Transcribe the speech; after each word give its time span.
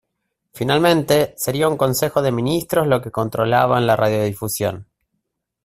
Finalmente 0.51 1.35
sería 1.37 1.67
un 1.69 1.77
Consejo 1.77 2.23
de 2.23 2.31
Ministros 2.31 2.87
los 2.87 3.03
que 3.03 3.11
controlaban 3.11 3.85
la 3.85 3.95
radiodifusión. 3.95 4.87